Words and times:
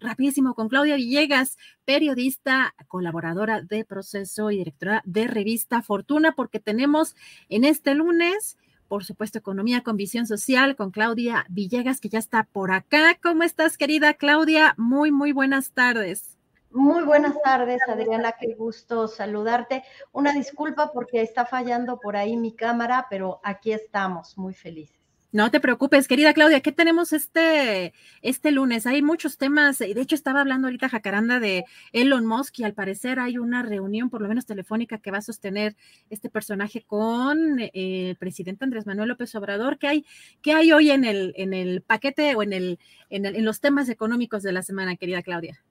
rapidísimo 0.00 0.54
con 0.54 0.68
Claudia 0.68 0.96
Villegas, 0.96 1.56
periodista, 1.84 2.74
colaboradora 2.88 3.62
de 3.62 3.84
Proceso 3.84 4.50
y 4.50 4.58
directora 4.58 5.02
de 5.04 5.26
revista 5.26 5.82
Fortuna, 5.82 6.32
porque 6.32 6.60
tenemos 6.60 7.14
en 7.48 7.64
este 7.64 7.94
lunes, 7.94 8.58
por 8.88 9.04
supuesto, 9.04 9.38
Economía 9.38 9.82
con 9.82 9.96
Visión 9.96 10.26
Social 10.26 10.76
con 10.76 10.90
Claudia 10.90 11.46
Villegas, 11.48 12.00
que 12.00 12.08
ya 12.08 12.18
está 12.18 12.44
por 12.44 12.72
acá. 12.72 13.18
¿Cómo 13.22 13.42
estás, 13.42 13.76
querida 13.76 14.14
Claudia? 14.14 14.74
Muy, 14.78 15.12
muy 15.12 15.32
buenas 15.32 15.72
tardes. 15.72 16.36
Muy 16.70 17.04
buenas 17.04 17.40
tardes, 17.42 17.80
Adriana, 17.88 18.34
qué 18.38 18.54
gusto 18.54 19.08
saludarte. 19.08 19.84
Una 20.12 20.32
disculpa 20.32 20.92
porque 20.92 21.22
está 21.22 21.46
fallando 21.46 21.98
por 21.98 22.16
ahí 22.16 22.36
mi 22.36 22.52
cámara, 22.52 23.06
pero 23.08 23.40
aquí 23.42 23.72
estamos, 23.72 24.36
muy 24.36 24.54
felices. 24.54 24.97
No 25.30 25.50
te 25.50 25.60
preocupes, 25.60 26.08
querida 26.08 26.32
Claudia, 26.32 26.62
¿qué 26.62 26.72
tenemos 26.72 27.12
este, 27.12 27.92
este 28.22 28.50
lunes? 28.50 28.86
Hay 28.86 29.02
muchos 29.02 29.36
temas, 29.36 29.78
de 29.78 30.00
hecho 30.00 30.14
estaba 30.14 30.40
hablando 30.40 30.68
ahorita 30.68 30.88
Jacaranda 30.88 31.38
de 31.38 31.66
Elon 31.92 32.24
Musk 32.24 32.60
y 32.60 32.64
al 32.64 32.72
parecer 32.72 33.20
hay 33.20 33.36
una 33.36 33.62
reunión, 33.62 34.08
por 34.08 34.22
lo 34.22 34.28
menos 34.28 34.46
telefónica, 34.46 34.96
que 34.96 35.10
va 35.10 35.18
a 35.18 35.22
sostener 35.22 35.76
este 36.08 36.30
personaje 36.30 36.80
con 36.80 37.60
eh, 37.60 37.70
el 37.74 38.16
presidente 38.16 38.64
Andrés 38.64 38.86
Manuel 38.86 39.10
López 39.10 39.34
Obrador. 39.34 39.76
¿Qué 39.76 39.88
hay, 39.88 40.06
qué 40.40 40.54
hay 40.54 40.72
hoy 40.72 40.90
en 40.90 41.04
el, 41.04 41.34
en 41.36 41.52
el 41.52 41.82
paquete 41.82 42.34
o 42.34 42.42
en, 42.42 42.54
el, 42.54 42.78
en, 43.10 43.26
el, 43.26 43.36
en 43.36 43.44
los 43.44 43.60
temas 43.60 43.90
económicos 43.90 44.42
de 44.42 44.52
la 44.52 44.62
semana, 44.62 44.96
querida 44.96 45.22
Claudia? 45.22 45.62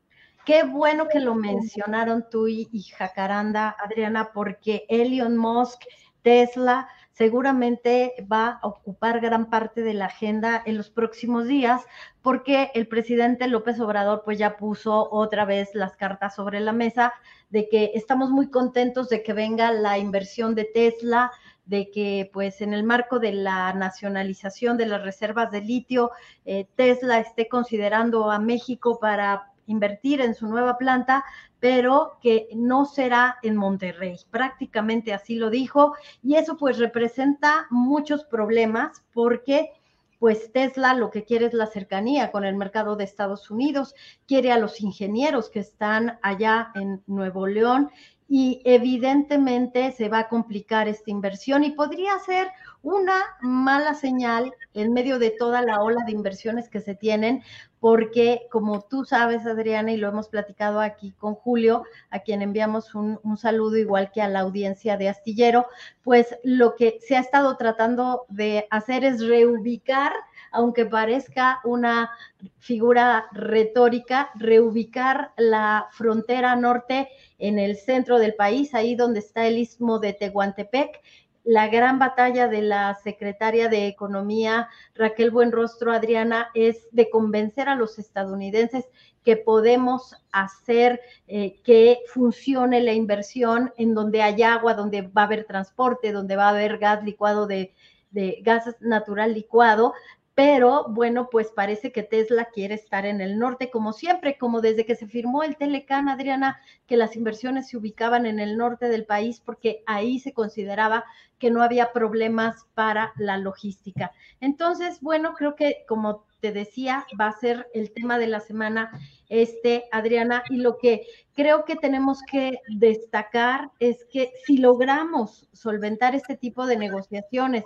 Qué 0.45 0.65
bueno 0.65 1.07
que 1.07 1.19
lo 1.19 1.33
mencionaron 1.33 2.25
tú 2.29 2.47
y, 2.47 2.67
y 2.71 2.83
Jacaranda, 2.83 3.75
Adriana, 3.83 4.29
porque 4.33 4.85
Elon 4.87 5.35
Musk, 5.35 5.81
Tesla, 6.21 6.87
seguramente 7.17 8.13
va 8.31 8.59
a 8.61 8.67
ocupar 8.67 9.19
gran 9.19 9.49
parte 9.49 9.81
de 9.81 9.95
la 9.95 10.05
agenda 10.05 10.61
en 10.63 10.77
los 10.77 10.91
próximos 10.91 11.47
días, 11.47 11.81
porque 12.21 12.69
el 12.75 12.87
presidente 12.87 13.47
López 13.47 13.79
Obrador 13.79 14.21
pues 14.23 14.37
ya 14.37 14.55
puso 14.55 15.09
otra 15.11 15.43
vez 15.43 15.73
las 15.73 15.95
cartas 15.95 16.35
sobre 16.35 16.59
la 16.59 16.73
mesa 16.73 17.13
de 17.49 17.69
que 17.69 17.91
estamos 17.95 18.29
muy 18.29 18.51
contentos 18.51 19.09
de 19.09 19.23
que 19.23 19.33
venga 19.33 19.71
la 19.71 19.97
inversión 19.97 20.53
de 20.53 20.65
Tesla, 20.65 21.31
de 21.65 21.89
que 21.89 22.29
pues 22.31 22.61
en 22.61 22.75
el 22.75 22.83
marco 22.83 23.17
de 23.17 23.33
la 23.33 23.73
nacionalización 23.73 24.77
de 24.77 24.85
las 24.85 25.01
reservas 25.01 25.49
de 25.49 25.61
litio, 25.61 26.11
eh, 26.45 26.67
Tesla 26.75 27.17
esté 27.17 27.47
considerando 27.47 28.29
a 28.29 28.37
México 28.37 28.99
para 28.99 29.51
invertir 29.67 30.21
en 30.21 30.33
su 30.33 30.47
nueva 30.47 30.77
planta, 30.77 31.23
pero 31.59 32.17
que 32.21 32.47
no 32.55 32.85
será 32.85 33.37
en 33.43 33.55
Monterrey. 33.55 34.17
Prácticamente 34.31 35.13
así 35.13 35.35
lo 35.35 35.49
dijo 35.49 35.95
y 36.23 36.35
eso 36.35 36.57
pues 36.57 36.77
representa 36.79 37.67
muchos 37.69 38.25
problemas 38.25 39.03
porque 39.13 39.71
pues 40.19 40.51
Tesla 40.51 40.93
lo 40.93 41.11
que 41.11 41.23
quiere 41.23 41.45
es 41.45 41.53
la 41.53 41.67
cercanía 41.67 42.31
con 42.31 42.43
el 42.43 42.55
mercado 42.55 42.95
de 42.95 43.03
Estados 43.03 43.51
Unidos, 43.51 43.93
quiere 44.25 44.51
a 44.51 44.57
los 44.57 44.81
ingenieros 44.81 45.49
que 45.49 45.59
están 45.59 46.17
allá 46.23 46.71
en 46.73 47.03
Nuevo 47.05 47.45
León 47.45 47.91
y 48.29 48.61
evidentemente 48.65 49.91
se 49.93 50.09
va 50.09 50.19
a 50.19 50.29
complicar 50.29 50.87
esta 50.87 51.11
inversión 51.11 51.63
y 51.63 51.71
podría 51.71 52.17
ser 52.19 52.47
una 52.83 53.15
mala 53.41 53.93
señal 53.93 54.53
en 54.73 54.93
medio 54.93 55.19
de 55.19 55.31
toda 55.31 55.61
la 55.61 55.81
ola 55.81 56.03
de 56.05 56.11
inversiones 56.11 56.69
que 56.69 56.79
se 56.79 56.95
tienen, 56.95 57.43
porque 57.79 58.47
como 58.51 58.81
tú 58.81 59.05
sabes, 59.05 59.45
Adriana, 59.45 59.91
y 59.91 59.97
lo 59.97 60.09
hemos 60.09 60.29
platicado 60.29 60.79
aquí 60.79 61.11
con 61.13 61.35
Julio, 61.35 61.83
a 62.09 62.19
quien 62.19 62.41
enviamos 62.41 62.95
un, 62.95 63.19
saludo 63.37 63.77
igual 63.77 64.11
que 64.11 64.21
a 64.21 64.27
la 64.27 64.41
audiencia 64.41 64.97
de 64.97 65.09
Astillero, 65.09 65.67
pues 66.03 66.37
lo 66.43 66.75
que 66.75 66.99
se 67.05 67.17
ha 67.17 67.19
estado 67.19 67.55
tratando 67.57 68.25
de 68.29 68.67
hacer 68.71 69.03
es 69.03 69.25
reubicar, 69.25 70.13
aunque 70.51 70.85
parezca 70.85 71.59
una 71.63 72.11
figura 72.59 73.27
retórica, 73.31 74.29
reubicar 74.35 75.31
la 75.37 75.87
frontera 75.91 76.55
norte 76.55 77.09
en 77.39 77.59
el 77.59 77.75
centro 77.77 78.19
del 78.19 78.35
país, 78.35 78.73
ahí 78.73 78.95
donde 78.95 79.19
está 79.19 79.47
el 79.47 79.57
istmo 79.57 79.99
de 79.99 80.13
Tehuantepec, 80.13 81.01
la 81.47 81.69
gran 81.69 81.97
batalla 81.97 82.49
de 82.49 82.61
la 82.61 82.93
secretaria 82.95 83.69
de 83.69 83.87
Economía, 83.87 84.67
Raquel 84.95 85.31
Buenrostro, 85.31 85.93
Adriana, 85.93 86.49
es 86.53 86.89
de 86.91 87.09
convencer 87.09 87.69
a 87.69 87.75
los 87.75 87.99
estadounidenses 87.99 88.83
que 89.23 89.37
podemos 89.37 90.13
hacer 90.33 90.99
eh, 91.27 91.61
que 91.63 91.99
funcione 92.07 92.81
la 92.81 92.91
inversión 92.91 93.71
en 93.77 93.93
donde 93.93 94.23
hay 94.23 94.43
agua, 94.43 94.73
donde 94.73 95.03
va 95.03 95.21
a 95.21 95.25
haber 95.25 95.45
transporte, 95.45 96.11
donde 96.11 96.35
va 96.35 96.47
a 96.47 96.49
haber 96.49 96.79
gas 96.79 97.01
licuado 97.05 97.47
de, 97.47 97.73
de 98.11 98.39
gas 98.41 98.75
natural 98.81 99.33
licuado, 99.33 99.93
pero 100.37 100.85
bueno, 100.89 101.29
pues 101.31 101.47
parece 101.49 101.91
que 101.91 102.03
Tesla 102.03 102.49
quiere 102.53 102.75
estar 102.75 103.07
en 103.07 103.21
el 103.21 103.39
norte, 103.39 103.71
como 103.71 103.91
siempre, 103.91 104.37
como 104.37 104.61
desde 104.61 104.85
que 104.85 104.95
se 104.95 105.07
firmó 105.07 105.41
el 105.41 105.57
Telecán, 105.57 106.09
Adriana, 106.09 106.61
que 106.85 106.95
las 106.95 107.15
inversiones 107.15 107.69
se 107.69 107.75
ubicaban 107.75 108.27
en 108.27 108.39
el 108.39 108.55
norte 108.55 108.87
del 108.87 109.03
país 109.03 109.41
porque 109.43 109.81
ahí 109.87 110.19
se 110.19 110.33
consideraba 110.33 111.05
que 111.39 111.49
no 111.49 111.63
había 111.63 111.91
problemas 111.91 112.67
para 112.75 113.13
la 113.17 113.39
logística. 113.39 114.11
Entonces, 114.39 115.01
bueno, 115.01 115.33
creo 115.33 115.55
que 115.55 115.85
como 115.87 116.26
te 116.39 116.51
decía, 116.51 117.05
va 117.19 117.27
a 117.27 117.39
ser 117.39 117.67
el 117.73 117.91
tema 117.91 118.19
de 118.19 118.27
la 118.27 118.39
semana 118.39 118.91
este, 119.29 119.85
Adriana, 119.91 120.43
y 120.49 120.57
lo 120.57 120.77
que 120.77 121.05
creo 121.33 121.65
que 121.65 121.75
tenemos 121.75 122.19
que 122.31 122.59
destacar 122.69 123.71
es 123.79 124.05
que 124.11 124.31
si 124.45 124.57
logramos 124.57 125.47
solventar 125.53 126.15
este 126.15 126.37
tipo 126.37 126.65
de 126.65 126.77
negociaciones 126.77 127.63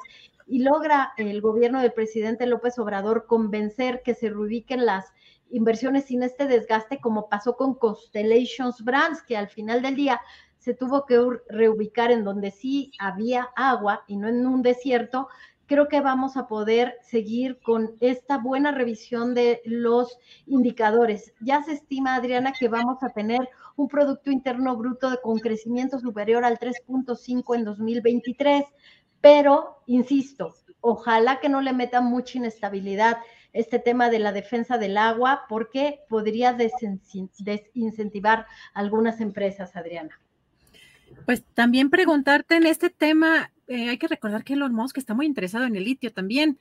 y 0.48 0.60
logra 0.60 1.14
el 1.18 1.42
gobierno 1.42 1.82
del 1.82 1.94
presidente 1.94 2.46
López 2.46 2.80
Obrador 2.80 3.26
convencer 3.28 4.02
que 4.04 4.16
se 4.16 4.30
reubiquen 4.30 4.86
las 4.86 5.06
inversiones 5.50 6.06
sin 6.06 6.24
este 6.24 6.48
desgaste, 6.48 7.00
como 7.00 7.30
pasó 7.30 7.56
con 7.56 7.76
Constellations 7.76 8.84
Brands, 8.84 9.22
que 9.22 9.38
al 9.38 9.50
final 9.50 9.82
del 9.82 9.96
día 9.96 10.22
se 10.58 10.74
tuvo 10.74 11.06
que 11.06 11.20
reubicar 11.50 12.12
en 12.12 12.24
donde 12.24 12.52
sí 12.52 12.92
había 13.00 13.50
agua 13.56 14.04
y 14.08 14.16
no 14.16 14.28
en 14.28 14.46
un 14.46 14.62
desierto, 14.62 15.28
creo 15.72 15.88
que 15.88 16.02
vamos 16.02 16.36
a 16.36 16.48
poder 16.48 16.98
seguir 17.02 17.58
con 17.62 17.96
esta 18.02 18.38
buena 18.38 18.74
revisión 18.74 19.34
de 19.34 19.62
los 19.64 20.18
indicadores. 20.46 21.34
Ya 21.40 21.64
se 21.64 21.72
estima, 21.72 22.16
Adriana, 22.16 22.52
que 22.52 22.68
vamos 22.68 23.02
a 23.04 23.10
tener 23.10 23.48
un 23.78 23.88
Producto 23.88 24.32
Interno 24.32 24.76
Bruto 24.76 25.18
con 25.24 25.40
crecimiento 25.40 25.98
superior 25.98 26.44
al 26.44 26.60
3.5 26.60 27.56
en 27.56 27.64
2023 27.64 28.66
pero, 29.22 29.84
insisto, 29.86 30.56
ojalá 30.82 31.40
que 31.40 31.48
no 31.48 31.62
le 31.62 31.74
metan 31.74 32.06
mucha 32.06 32.40
inestabilidad 32.40 33.18
este 33.54 33.80
tema 33.80 34.10
de 34.10 34.20
la 34.20 34.32
defensa 34.32 34.78
del 34.78 34.98
agua, 34.98 35.44
porque 35.48 36.02
podría 36.10 36.54
desincentivar 36.54 38.48
algunas 38.74 39.22
empresas, 39.22 39.76
Adriana. 39.76 40.20
Pues 41.26 41.44
también 41.54 41.90
preguntarte 41.90 42.56
en 42.56 42.66
este 42.66 42.90
tema, 42.90 43.52
eh, 43.72 43.88
hay 43.90 43.98
que 43.98 44.10
recordar 44.10 44.44
que 44.44 44.54
Elon 44.54 44.74
Musk 44.74 44.98
está 44.98 45.14
muy 45.14 45.26
interesado 45.26 45.64
en 45.66 45.78
el 45.78 45.86
litio 45.86 46.12
también. 46.12 46.60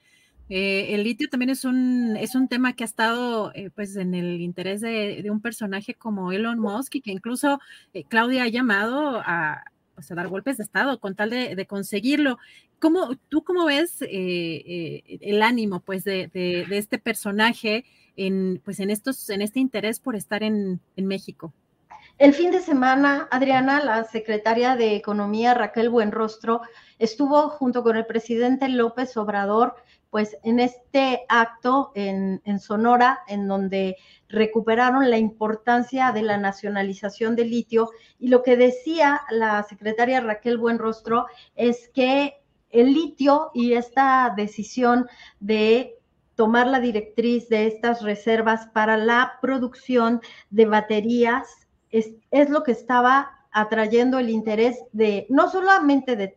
Eh, 0.49 0.95
el 0.95 1.03
litio 1.03 1.29
también 1.29 1.51
es 1.51 1.65
un, 1.65 2.17
es 2.17 2.37
un 2.37 2.47
tema 2.47 2.75
que 2.75 2.85
ha 2.85 2.87
estado 2.87 3.53
eh, 3.55 3.71
pues 3.75 3.97
en 3.97 4.15
el 4.15 4.41
interés 4.41 4.81
de, 4.81 5.25
un 5.29 5.41
personaje 5.41 5.95
como 5.95 6.31
Elon 6.31 6.61
Musk 6.61 6.95
y 6.97 7.01
que 7.01 7.11
incluso 7.11 7.59
Claudia 8.09 8.45
ha 8.45 8.49
llamado 8.49 9.21
a, 9.25 9.65
pues, 9.97 10.11
a, 10.12 10.15
dar 10.15 10.29
golpes 10.29 10.57
de 10.59 10.62
Estado 10.62 11.01
con 11.01 11.17
tal 11.17 11.31
de, 11.31 11.67
conseguirlo. 11.67 12.39
¿Cómo, 12.79 13.17
¿Tú 13.29 13.43
cómo 13.43 13.65
ves 13.65 14.03
el 14.03 15.43
ánimo 15.43 15.81
pues 15.81 16.05
de, 16.05 16.29
de, 16.29 16.79
este 16.79 16.99
personaje 16.99 17.85
en, 18.15 18.61
pues, 18.65 18.79
en, 18.79 18.91
estos, 18.91 19.31
en 19.31 19.43
este 19.43 19.59
interés 19.59 19.99
por 19.99 20.15
estar 20.15 20.45
en 20.45 20.81
México? 20.97 21.53
El 22.20 22.34
fin 22.34 22.50
de 22.50 22.61
semana, 22.61 23.28
Adriana, 23.31 23.82
la 23.82 24.05
secretaria 24.05 24.76
de 24.76 24.94
Economía, 24.94 25.55
Raquel 25.55 25.88
Buenrostro, 25.88 26.61
estuvo 26.99 27.49
junto 27.49 27.82
con 27.82 27.96
el 27.96 28.05
presidente 28.05 28.69
López 28.69 29.17
Obrador, 29.17 29.76
pues 30.11 30.37
en 30.43 30.61
este 30.61 31.22
acto 31.31 31.93
en, 31.94 32.43
Sonora, 32.61 33.20
en 33.26 33.49
donde 33.49 33.96
recuperaron 34.28 35.08
la 35.08 35.17
importancia 35.17 36.12
de 36.12 36.20
la 36.20 36.37
nacionalización 36.37 37.37
del 37.37 37.49
litio. 37.49 37.88
Y 38.19 38.28
lo 38.28 38.43
que 38.43 38.58
decía 38.58 39.23
la 39.31 39.62
secretaria 39.62 40.20
Raquel 40.20 40.58
Buenrostro 40.58 41.25
es 41.56 41.88
que 41.88 42.34
el 42.69 42.93
litio 42.93 43.50
y 43.55 43.73
esta 43.73 44.34
decisión 44.37 45.08
de 45.38 45.96
tomar 46.34 46.66
la 46.66 46.81
directriz 46.81 47.49
de 47.49 47.66
estas 47.66 48.02
reservas 48.02 48.66
para 48.75 48.99
la 48.99 49.38
producción 49.40 50.20
de 50.50 50.66
baterías 50.66 51.61
es, 51.90 52.50
lo 52.50 52.62
que 52.62 52.72
estaba 52.72 53.46
atrayendo 53.52 54.19
el 54.19 54.31
interés 54.31 54.78
de 54.92 55.26
no 55.28 55.50
solamente 55.50 56.16
de 56.16 56.28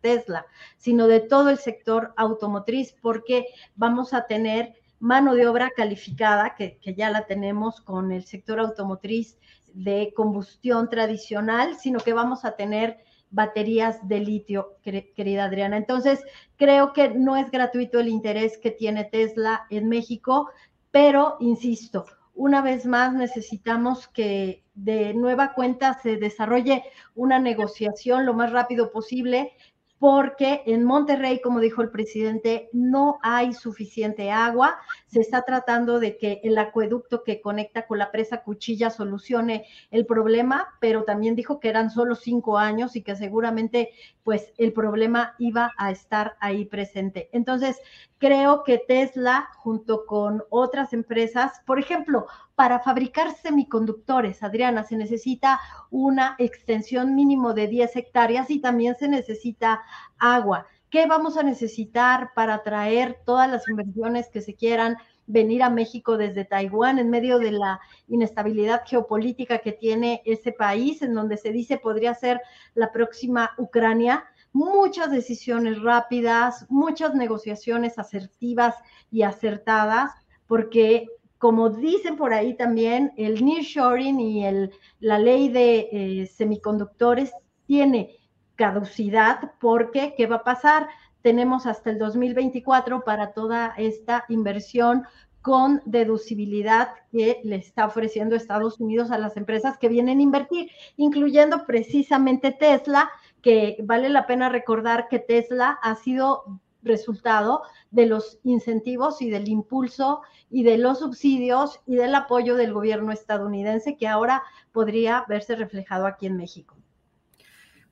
Tesla, 0.00 0.46
sino 0.76 1.06
de 1.06 1.20
todo 1.20 1.50
el 1.50 1.58
sector 1.58 2.12
automotriz, 2.16 2.94
porque 3.00 3.46
vamos 3.74 4.12
a 4.14 4.26
tener 4.26 4.74
mano 4.98 5.34
de 5.34 5.46
obra 5.46 5.70
calificada, 5.76 6.54
que, 6.56 6.78
ya 6.96 7.10
la 7.10 7.26
tenemos 7.26 7.80
con 7.80 8.12
el 8.12 8.24
sector 8.24 8.58
automotriz 8.60 9.38
de 9.74 10.12
combustión 10.16 10.88
tradicional, 10.88 11.76
sino 11.76 12.00
que 12.00 12.12
vamos 12.12 12.44
a 12.44 12.56
tener 12.56 12.98
baterías 13.30 14.06
de 14.08 14.20
litio, 14.20 14.78
querida 14.82 15.44
Adriana. 15.44 15.76
Entonces, 15.76 16.24
creo 16.56 16.92
que 16.92 17.10
no 17.10 17.36
es 17.36 17.50
gratuito 17.50 18.00
el 18.00 18.08
interés 18.08 18.56
que 18.58 18.70
tiene 18.70 19.04
Tesla 19.04 19.66
en 19.70 19.88
México, 19.88 20.48
pero, 20.90 21.36
insisto, 21.40 22.06
una 22.36 22.60
vez 22.60 22.86
más 22.86 23.14
necesitamos 23.14 24.06
que 24.08 24.62
de 24.74 25.14
nueva 25.14 25.54
cuenta 25.54 25.98
se 26.00 26.16
desarrolle 26.16 26.84
una 27.14 27.38
negociación 27.38 28.26
lo 28.26 28.34
más 28.34 28.52
rápido 28.52 28.92
posible 28.92 29.52
porque 29.98 30.62
en 30.66 30.84
Monterrey, 30.84 31.40
como 31.40 31.60
dijo 31.60 31.80
el 31.80 31.90
presidente, 31.90 32.68
no 32.72 33.18
hay 33.22 33.54
suficiente 33.54 34.30
agua. 34.30 34.78
Se 35.16 35.22
está 35.22 35.46
tratando 35.46 35.98
de 35.98 36.18
que 36.18 36.42
el 36.44 36.58
acueducto 36.58 37.24
que 37.24 37.40
conecta 37.40 37.86
con 37.86 37.96
la 37.96 38.12
presa 38.12 38.42
Cuchilla 38.42 38.90
solucione 38.90 39.64
el 39.90 40.04
problema, 40.04 40.74
pero 40.78 41.04
también 41.04 41.34
dijo 41.34 41.58
que 41.58 41.70
eran 41.70 41.88
solo 41.88 42.16
cinco 42.16 42.58
años 42.58 42.96
y 42.96 43.02
que 43.02 43.16
seguramente 43.16 43.92
pues 44.24 44.52
el 44.58 44.74
problema 44.74 45.34
iba 45.38 45.72
a 45.78 45.90
estar 45.90 46.36
ahí 46.38 46.66
presente. 46.66 47.30
Entonces, 47.32 47.80
creo 48.18 48.62
que 48.62 48.76
Tesla, 48.76 49.48
junto 49.56 50.04
con 50.04 50.44
otras 50.50 50.92
empresas, 50.92 51.62
por 51.64 51.78
ejemplo, 51.78 52.26
para 52.54 52.80
fabricar 52.80 53.32
semiconductores, 53.32 54.42
Adriana, 54.42 54.82
se 54.82 54.98
necesita 54.98 55.60
una 55.90 56.34
extensión 56.36 57.14
mínimo 57.14 57.54
de 57.54 57.68
10 57.68 57.96
hectáreas 57.96 58.50
y 58.50 58.60
también 58.60 58.96
se 58.96 59.08
necesita 59.08 59.80
agua. 60.18 60.66
¿Qué 60.90 61.06
vamos 61.06 61.36
a 61.36 61.42
necesitar 61.42 62.30
para 62.34 62.62
traer 62.62 63.18
todas 63.24 63.50
las 63.50 63.68
inversiones 63.68 64.28
que 64.28 64.40
se 64.40 64.54
quieran 64.54 64.96
venir 65.26 65.62
a 65.62 65.70
México 65.70 66.16
desde 66.16 66.44
Taiwán 66.44 66.98
en 66.98 67.10
medio 67.10 67.38
de 67.38 67.50
la 67.50 67.80
inestabilidad 68.06 68.82
geopolítica 68.86 69.58
que 69.58 69.72
tiene 69.72 70.22
ese 70.24 70.52
país, 70.52 71.02
en 71.02 71.14
donde 71.14 71.36
se 71.36 71.50
dice 71.50 71.78
podría 71.78 72.14
ser 72.14 72.40
la 72.74 72.92
próxima 72.92 73.52
Ucrania? 73.58 74.24
Muchas 74.52 75.10
decisiones 75.10 75.82
rápidas, 75.82 76.66
muchas 76.68 77.14
negociaciones 77.14 77.98
asertivas 77.98 78.76
y 79.10 79.22
acertadas, 79.22 80.12
porque 80.46 81.08
como 81.38 81.68
dicen 81.68 82.16
por 82.16 82.32
ahí 82.32 82.54
también, 82.54 83.12
el 83.16 83.44
nearshoring 83.44 84.20
y 84.20 84.46
el, 84.46 84.72
la 85.00 85.18
ley 85.18 85.48
de 85.48 85.88
eh, 85.92 86.26
semiconductores 86.26 87.32
tiene 87.66 88.16
caducidad 88.56 89.52
porque, 89.60 90.14
¿qué 90.16 90.26
va 90.26 90.36
a 90.36 90.44
pasar? 90.44 90.88
Tenemos 91.22 91.66
hasta 91.66 91.90
el 91.90 91.98
2024 91.98 93.04
para 93.04 93.32
toda 93.32 93.74
esta 93.76 94.24
inversión 94.28 95.04
con 95.42 95.80
deducibilidad 95.84 96.88
que 97.12 97.40
le 97.44 97.54
está 97.54 97.86
ofreciendo 97.86 98.34
Estados 98.34 98.80
Unidos 98.80 99.12
a 99.12 99.18
las 99.18 99.36
empresas 99.36 99.78
que 99.78 99.88
vienen 99.88 100.18
a 100.18 100.22
invertir, 100.22 100.70
incluyendo 100.96 101.66
precisamente 101.66 102.50
Tesla, 102.50 103.08
que 103.42 103.76
vale 103.84 104.08
la 104.08 104.26
pena 104.26 104.48
recordar 104.48 105.06
que 105.08 105.20
Tesla 105.20 105.78
ha 105.82 105.94
sido 105.94 106.60
resultado 106.82 107.62
de 107.92 108.06
los 108.06 108.40
incentivos 108.42 109.22
y 109.22 109.30
del 109.30 109.48
impulso 109.48 110.22
y 110.50 110.64
de 110.64 110.78
los 110.78 110.98
subsidios 110.98 111.80
y 111.86 111.94
del 111.94 112.14
apoyo 112.14 112.56
del 112.56 112.72
gobierno 112.72 113.12
estadounidense 113.12 113.96
que 113.96 114.08
ahora 114.08 114.42
podría 114.72 115.24
verse 115.28 115.54
reflejado 115.54 116.06
aquí 116.06 116.26
en 116.26 116.36
México. 116.36 116.76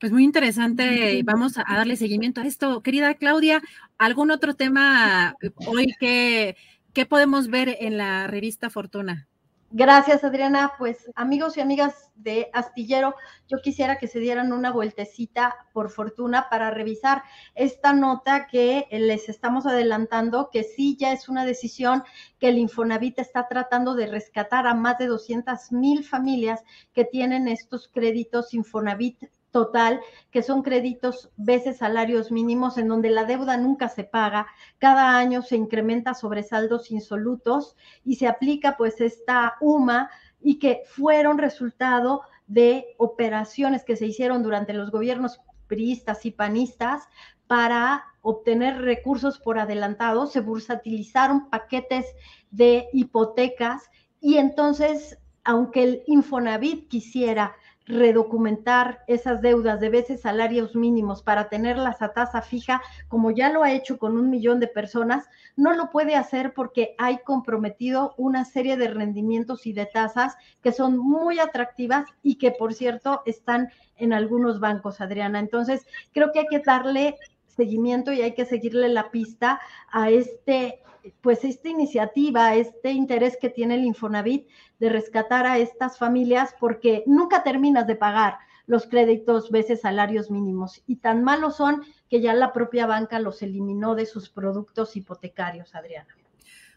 Pues 0.01 0.13
muy 0.13 0.25
interesante, 0.25 1.23
vamos 1.25 1.57
a 1.57 1.65
darle 1.67 1.97
seguimiento 1.97 2.41
a 2.41 2.47
esto. 2.47 2.83
Querida 2.83 3.15
Claudia, 3.15 3.63
¿algún 3.97 4.31
otro 4.31 4.55
tema 4.55 5.35
hoy 5.67 5.95
que, 5.99 6.57
que 6.93 7.07
podemos 7.07 7.49
ver 7.49 7.77
en 7.81 7.97
la 7.97 8.27
revista 8.27 8.71
Fortuna? 8.71 9.29
Gracias, 9.77 10.23
Adriana. 10.23 10.75
Pues 10.79 11.11
amigos 11.17 11.57
y 11.57 11.61
amigas 11.61 12.13
de 12.15 12.49
Astillero, 12.53 13.17
yo 13.49 13.59
quisiera 13.61 13.99
que 13.99 14.07
se 14.07 14.21
dieran 14.21 14.53
una 14.53 14.71
vueltecita 14.71 15.57
por 15.73 15.91
fortuna 15.91 16.47
para 16.49 16.71
revisar 16.71 17.25
esta 17.57 17.93
nota 17.93 18.47
que 18.47 18.87
les 18.93 19.29
estamos 19.29 19.67
adelantando, 19.67 20.49
que 20.53 20.63
sí 20.63 20.97
ya 20.97 21.13
es 21.13 21.29
una 21.29 21.45
decisión 21.45 22.05
que 22.39 22.51
el 22.51 22.59
Infonavit 22.59 23.19
está 23.19 23.49
tratando 23.49 23.97
de 23.97 24.07
rescatar 24.07 24.69
a 24.69 24.75
más 24.75 24.97
de 24.99 25.09
200 25.09 25.73
mil 25.73 26.05
familias 26.05 26.63
que 26.93 27.05
tienen 27.05 27.49
estos 27.49 27.89
créditos 27.89 28.55
Infonavit 28.55 29.25
total, 29.55 30.01
que 30.33 30.43
son 30.43 30.65
créditos 30.65 31.31
veces 31.37 31.79
salarios 31.79 32.33
mínimos, 32.33 32.77
en 32.77 32.89
donde 32.89 33.09
la 33.09 33.25
deuda 33.25 33.57
nunca 33.57 33.89
se 33.89 34.03
paga, 34.03 34.49
cada 34.79 35.17
año 35.17 35.43
se 35.43 35.55
incrementa 35.55 36.13
sobre 36.13 36.43
saldos 36.43 36.91
insolutos 36.91 37.77
y 38.05 38.17
se 38.17 38.27
aplica 38.27 38.77
pues 38.77 39.01
esta 39.01 39.55
UMA 39.61 40.11
y 40.43 40.59
que 40.59 40.83
fueron 40.89 41.39
resultado 41.39 42.23
de 42.49 42.97
operaciones 42.99 43.85
que 43.85 43.95
se 43.95 44.07
hicieron 44.07 44.43
durante 44.43 44.73
los 44.73 44.91
gobiernos 44.91 45.41
priistas 45.69 46.27
y 46.27 46.33
panistas 46.33 47.05
para 47.47 48.07
obtener 48.23 48.83
recursos 48.83 49.39
por 49.39 49.61
adelantado, 49.61 50.27
se 50.27 50.41
bursatilizaron 50.41 51.49
paquetes 51.49 52.07
de 52.51 52.89
hipotecas 52.93 53.89
y 54.21 54.39
entonces, 54.39 55.17
aunque 55.45 55.85
el 55.85 56.03
Infonavit 56.09 56.89
quisiera 56.89 57.55
redocumentar 57.87 59.05
esas 59.07 59.43
deudas 59.43 59.81
de 59.81 59.91
veces 59.91 60.23
salarios 60.23 60.75
mínimos 60.75 61.23
para 61.23 61.49
tenerlas 61.49 62.01
a 62.03 62.13
tasa 62.13 62.41
fija, 62.41 62.83
como 63.09 63.31
ya 63.31 63.51
lo 63.51 63.63
ha 63.63 63.73
hecho 63.73 63.99
con 63.99 64.17
un 64.17 64.31
millón 64.31 64.61
de 64.61 64.69
personas, 64.69 65.29
no 65.57 65.75
lo 65.75 65.91
puede 65.91 66.17
hacer 66.17 66.55
porque 66.55 66.95
hay 66.99 67.19
comprometido 67.19 68.15
una 68.17 68.45
serie 68.45 68.77
de 68.77 68.89
rendimientos 68.89 69.67
y 69.67 69.73
de 69.73 69.87
tasas 69.87 70.37
que 70.63 70.73
son 70.73 70.97
muy 70.99 71.39
atractivas 71.39 72.07
y 72.23 72.37
que, 72.37 72.51
por 72.51 72.75
cierto, 72.75 73.23
están 73.27 73.71
en 73.97 74.13
algunos 74.13 74.61
bancos, 74.61 75.01
Adriana. 75.01 75.39
Entonces, 75.39 75.87
creo 76.13 76.33
que 76.33 76.41
hay 76.41 76.47
que 76.47 76.61
darle 76.61 77.17
seguimiento 77.55 78.13
y 78.13 78.23
hay 78.23 78.35
que 78.35 78.45
seguirle 78.45 78.89
la 78.89 79.11
pista 79.11 79.61
a 79.91 80.11
este 80.11 80.81
pues 81.21 81.45
esta 81.45 81.69
iniciativa, 81.69 82.55
este 82.55 82.91
interés 82.93 83.37
que 83.39 83.51
tiene 83.51 83.75
el 83.75 83.85
Infonavit 83.85 84.49
de 84.79 84.89
rescatar 84.89 85.47
a 85.47 85.59
estas 85.59 85.99
familias 85.99 86.55
porque 86.59 87.03
nunca 87.07 87.43
terminas 87.43 87.87
de 87.87 87.97
pagar 87.97 88.39
los 88.67 88.87
créditos 88.87 89.51
veces 89.51 89.83
salarios 89.83 90.31
mínimos 90.31 90.83
y 90.87 90.97
tan 90.97 91.23
malos 91.23 91.57
son 91.57 91.83
que 92.09 92.21
ya 92.21 92.33
la 92.35 92.53
propia 92.53 92.87
banca 92.87 93.19
los 93.19 93.43
eliminó 93.43 93.95
de 93.95 94.07
sus 94.07 94.31
productos 94.31 94.97
hipotecarios, 94.97 95.75
Adriana. 95.75 96.09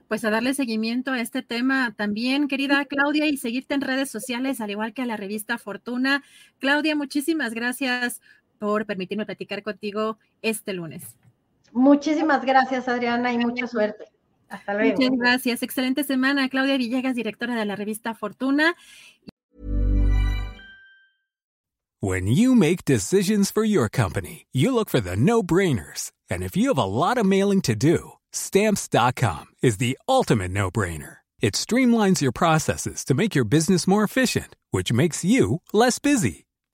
Pues 0.07 0.23
a 0.23 0.29
darle 0.29 0.53
seguimiento 0.53 1.11
a 1.11 1.19
este 1.19 1.41
tema 1.41 1.93
también, 1.97 2.47
querida 2.47 2.85
Claudia, 2.85 3.27
y 3.27 3.35
seguirte 3.35 3.73
en 3.73 3.81
redes 3.81 4.09
sociales, 4.09 4.61
al 4.61 4.71
igual 4.71 4.93
que 4.93 5.01
a 5.01 5.05
la 5.05 5.17
revista 5.17 5.57
Fortuna. 5.57 6.23
Claudia, 6.59 6.95
muchísimas 6.95 7.53
gracias 7.53 8.21
por 8.57 8.85
permitirme 8.85 9.25
platicar 9.25 9.63
contigo 9.63 10.17
este 10.41 10.73
lunes. 10.73 11.15
Muchísimas 11.71 12.43
gracias, 12.43 12.87
Adriana, 12.87 13.33
y 13.33 13.37
mucha 13.37 13.67
suerte. 13.67 14.05
Hasta 14.49 14.73
luego. 14.73 14.95
Muchas 14.97 15.17
gracias. 15.17 15.63
Excelente 15.63 16.03
semana. 16.03 16.49
Claudia 16.49 16.77
Villegas, 16.77 17.15
directora 17.15 17.55
de 17.55 17.65
la 17.65 17.75
revista 17.75 18.13
Fortuna. 18.13 18.75
When 21.99 22.27
you 22.27 22.53
make 22.55 22.85
decisions 22.85 23.51
for 23.51 23.65
your 23.65 23.89
company, 23.89 24.45
you 24.53 24.71
look 24.71 24.89
for 24.89 25.01
the 25.01 25.15
no-brainers. 25.15 26.11
And 26.29 26.43
if 26.43 26.55
you 26.55 26.67
have 26.69 26.77
a 26.77 26.85
lot 26.85 27.17
of 27.17 27.25
mailing 27.25 27.61
to 27.61 27.75
do, 27.75 28.17
Stamps.com 28.37 29.45
is 29.61 29.77
the 29.77 29.97
ultimate 30.07 30.51
no 30.51 30.69
brainer. 30.69 31.17
It 31.41 31.53
streamlines 31.53 32.21
your 32.21 32.31
processes 32.31 33.03
to 33.05 33.13
make 33.13 33.35
your 33.35 33.45
business 33.45 33.87
more 33.87 34.03
efficient, 34.03 34.55
which 34.71 34.91
makes 34.91 35.23
you 35.23 35.61
less 35.73 35.99
busy. 35.99 36.46